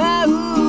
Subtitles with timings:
[0.00, 0.24] ま
[0.56, 0.59] う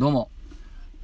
[0.00, 0.30] どうも。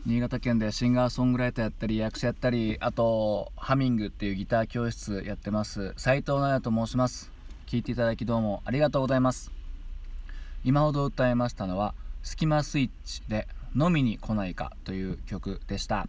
[0.07, 5.93] 新潟県でシンガーソングライターやったり役者やったりあとハミングっていうギター教室やってます。
[5.99, 7.31] 斉藤直也と申します。
[7.67, 9.53] 聞いていただきどうもありがとうございます。
[10.65, 13.47] 今ほど歌いましたのは「スキマスイッチ」で
[13.77, 16.09] 「飲みに来ないか」という曲でした。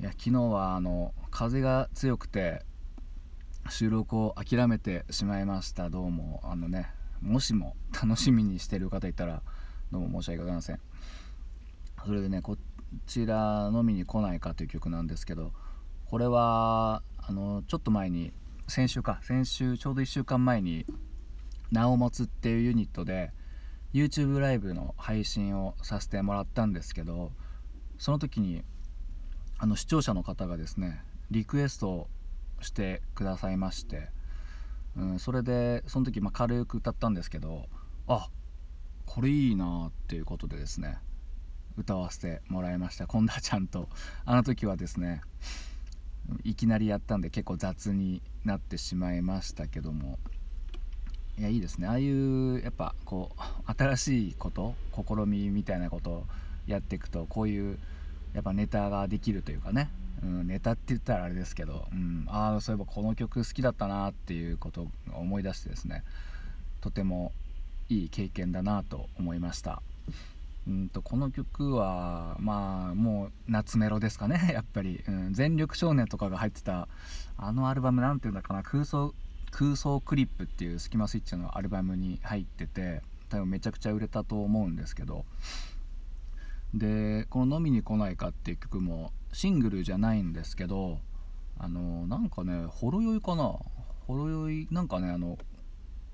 [0.00, 2.64] いや昨日はあの風が強くて
[3.70, 5.88] 収録を諦めてしまいました。
[5.88, 6.90] どうもあのね
[7.20, 9.40] もしも楽しみにしてる方いたら
[9.92, 10.80] どうも申し訳ございません。
[12.06, 12.56] それでねこ
[13.06, 15.52] ちら「飲みに来ないか」という曲なんですけど
[16.06, 18.32] これはあのちょっと前に
[18.66, 20.86] 先週か先週ちょうど1週間前に
[21.70, 23.34] 「なおもつ」っていうユニットで
[23.92, 27.30] YouTube ライブの配信をさせてもらったんですけど
[27.98, 28.64] その時に
[29.58, 32.08] あの視聴者の方がですねリクエストを
[32.62, 34.08] してくださいまして、
[34.96, 37.66] うん、それでその時ま軽く歌ったんですけど
[38.06, 38.30] あ
[39.06, 40.98] これいいなっていうことでですね
[41.76, 43.06] 歌わせてもらいました。
[43.06, 43.88] 今度はちゃんと。
[44.24, 45.22] あの時はですね
[46.44, 50.18] いきなりやったんで結構雑になってしまいましたけども。
[51.38, 51.88] いやいいですね。
[51.88, 56.26] ああいうやっぱこう新しいこと試みみたいなことを
[56.66, 57.78] やっていくとこういう
[58.34, 59.88] やっぱネタができるというかね、
[60.22, 66.04] うん、ネタって言ったらあれですけど、うん、ああそういえばこの曲好きだったなっていうことを思い出してですね
[66.80, 67.32] とても
[67.88, 69.82] いい経験だなと思いました。
[70.66, 76.86] うんとこの曲はまあもう夏メロですかね やっぱり、うん、全力少年とかが入ってた
[77.36, 79.12] あのアルバムなんていうんだかな空想
[79.50, 85.24] 空想クリップっていうスキマスイッチのアルバムに入ってて多分めちゃくちゃ売れたと思うんですけど。
[86.74, 91.00] でこの「飲みに来ないか」っていう曲もシングルじゃないんですけど
[91.58, 93.58] あのなんかねほろ酔いかな。
[94.06, 95.38] ほろ酔いなんかねあの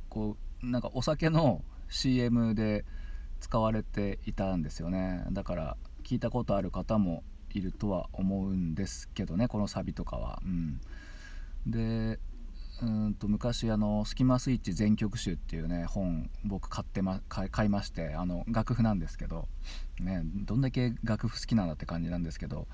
[0.08, 2.84] こうなんかお酒の CM で
[3.40, 5.24] 使われていたんですよね。
[5.32, 10.42] だから聞いたことある方もいるとは思うんですけどねこのサビとかは。
[10.44, 10.80] うん、
[11.66, 12.18] で
[12.80, 19.48] うんと昔あの「スキマスイッチ全曲集」っていうね本僕買ってま買いましてあの楽譜なんですけど、
[19.98, 22.68] ね、どんだけ楽譜好きなんだって感じなんですけど、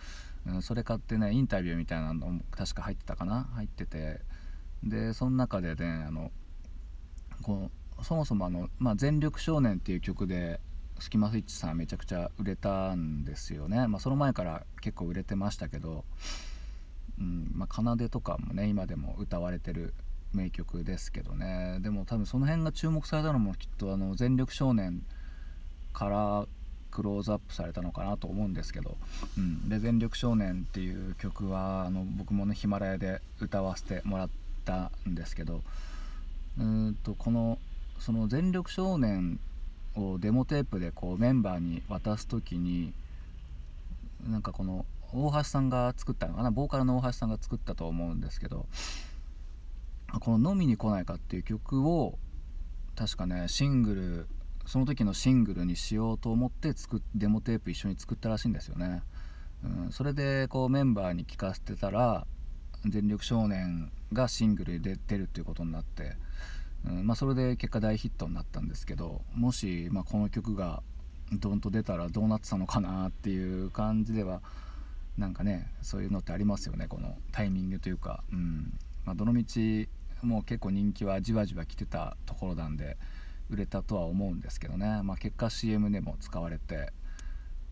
[0.47, 3.45] うん、それ買ってねインタビューみたいなのも確か入ってたかな？
[3.55, 4.21] 入ってて。
[4.83, 6.31] でその中でねあの
[7.43, 10.61] こうそもそもあの、まあ、全力少年っていう曲で
[10.99, 16.05] スキマスイッチさんめちゃくちゃ売れたんですよね、まあ、その前から結構売れてましたけど、
[17.19, 19.95] うんまあ、奏とかもね今でも歌われてる
[20.33, 21.79] 名曲ですけどね。
[21.81, 25.03] でも多分その辺が注目されたのもきっとあの全力少年
[25.93, 26.47] から
[26.91, 28.97] クローズアップされたのかなと思うんですけど
[29.39, 34.31] 「うん、で全力少年」っていう曲はあの僕もねヒマラヤで歌わせてもらっ
[34.65, 35.63] たんですけど
[36.59, 37.59] うんとこの
[37.99, 39.39] その全力少年
[39.97, 42.93] をデモテープでこうメンバーに渡す時に
[44.29, 48.67] なんかこの大橋さんが作ったのかなボーカルの大橋さんが作ったと思うんですけど
[50.21, 52.19] この「飲みに来ないか」っていう曲を
[52.97, 54.29] 確かねシングル
[54.67, 59.03] その時のシングルにしようと思って作デモテープ一緒に作ったらしいんですよね、
[59.65, 62.27] うん、それでこうメンバーに聞かせてたら
[62.87, 66.17] 「全力少年」がシングルで出るっていうことになって、
[66.87, 70.83] うんまあ、それで結果大ヒットになったんですけどもし、まあ、この曲が
[71.33, 74.43] ドンと出たらどうなってたのかなっていう感じでは
[75.17, 76.87] なんかねそういうのってありますよね。
[76.89, 78.79] このタイミングというか、うん。
[79.05, 79.89] まあ、どのみち
[80.23, 82.97] もう結構人気はじわじわ来てたところなんで
[83.51, 86.93] 売れたとは思うんですけどね、まあ、結果 CM でも使われて、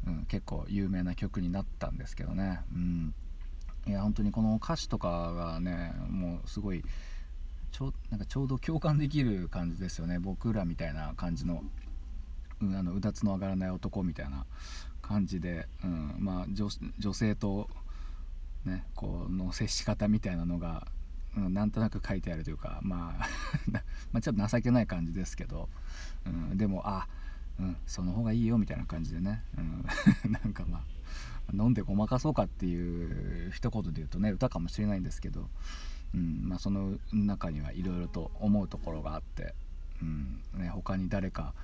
[0.06, 3.14] うん、結構有名な曲になったんですけどね、うん、
[3.87, 6.84] いや本当にこの歌詞とかがねもうすごい
[7.73, 10.19] ちょなんかちょうど共感できる感じですよね。
[10.19, 11.64] 僕らみたいな感じの,、
[12.61, 14.46] う、あのうだつの上がらない男みたいな
[15.00, 17.69] 感じで、うんまあ、女性と、
[18.64, 20.87] ね、この接し方みたいなのが
[21.35, 23.28] うん、なんとなく書いてあるというか、まあ
[24.12, 25.70] まあちょっと情けない感じですけど、
[26.26, 27.08] うん、でもあ
[27.58, 29.85] うん、その方がいいよみたいな感じでね、うん、
[30.31, 30.82] なんかまあ
[31.52, 35.49] 飲んでごまかそうかっていう一言で言うとね歌かもしれないんですけど、
[36.14, 39.54] うんまあ、その中にはいろいろと思うところがあって、
[40.00, 41.54] うんね、他に誰か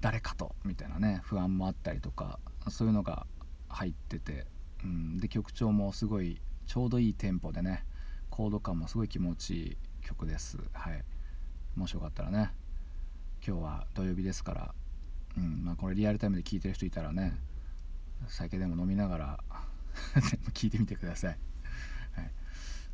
[0.00, 3.26] 誰かとみたいなね不安もあったりとかそういうのが
[3.68, 4.46] 入ってて、
[4.84, 7.84] うん、で曲調もすごいちょうどいいテンポでね
[8.30, 10.58] コード感もすごい気持ちいい曲です。
[10.72, 11.02] はい。
[11.76, 12.50] もしよかったらね
[13.46, 14.74] 今日は土曜日ですから
[15.36, 17.34] うんまあこれリアルタイムで聴いてる人いたらね
[18.28, 19.40] 酒でも飲みながら
[20.52, 21.38] 聞いてみてください、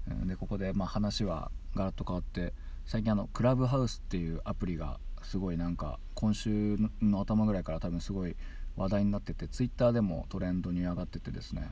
[0.07, 2.53] はい、でここでまあ話はガラッと変わって
[2.85, 8.37] 最近あのクラブハウスっていうアプリがすごいなんか今週の頭ぐらいから多分すごい
[8.77, 11.71] 話題になってて Twitter でもトレンドに上がっててですね。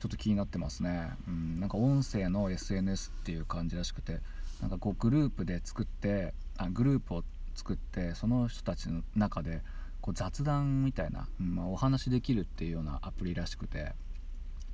[0.00, 4.20] ちょっと気になってますね、うん、なんか音声の SNS っていう感じらしくて
[4.60, 9.62] なんかこうグループで作ってあグループを作ってその人たちの中で
[10.04, 13.92] こう雑談みたいな、まあ、お話できるっていうようなアプリらしくて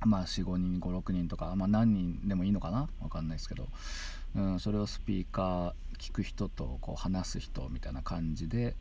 [0.04, 2.88] まあ45人56人とか、まあ、何人でもいいのかな？
[3.00, 3.68] 分かんないですけど、
[4.34, 8.74] うん、それをスピーカー聞く人とこう話す人みたいな感じで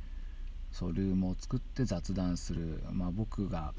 [0.71, 3.75] そうルームを作って雑談する、まあ、僕が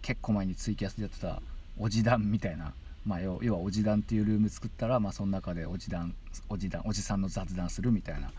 [0.00, 1.42] 結構前にツイキャスでやってた
[1.78, 2.72] おじ団みたいな、
[3.04, 6.14] まあ、要はおじ団っていうルーム作ったら、まあ、その中でおじ団
[6.48, 8.30] おじ団おじさんの雑談するみたいな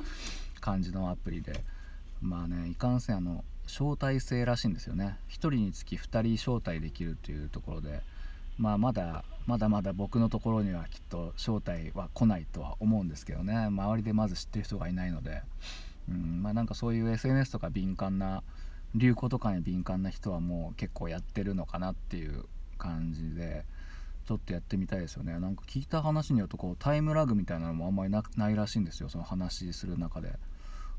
[0.59, 1.63] 感じのアプリで
[2.19, 5.17] まあねいかんせんあの招待制らしいんですよね。
[5.29, 8.01] 1人につき2人招待できるというところで、
[8.57, 13.55] まあ、まだまだまだ僕のところにはきっと招待は来ないとは思うんですけどね。
[13.65, 15.41] 周りでまず知ってる人がいないので、
[16.10, 18.43] うんまあ、なんかそういう SNS とか敏感な
[18.95, 22.45] 流行とかに敏感な人はもう結構やってるのかなっていう
[22.77, 23.65] 感じで
[24.25, 25.38] ちょっとやってみたいですよね。
[25.39, 30.34] なんか聞いた話によるとこうタイムラグみたいなのもあんまりないらしいんですよその話する中で。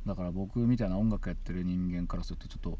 [0.06, 2.78] だから僕みたいな音楽やってる人間からするとちょっとひょ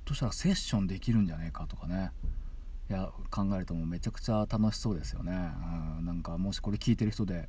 [0.00, 2.10] っとしたらセッションできるんじゃねえかとかね。
[2.90, 5.32] いや考えるともうめちゃくちゃ楽しそうですよね、
[5.98, 7.48] うん、なんかもしこれ聞いてる人で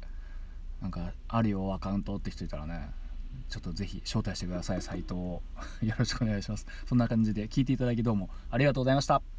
[0.82, 2.92] なんかあるよアカウントって人いたらね。
[3.50, 5.42] ちょっとぜひ招待してくださいサイトを。
[5.82, 6.68] よろしくお願いします。
[6.86, 9.33] そんな感じで聞いていただきどうもありがとうございました。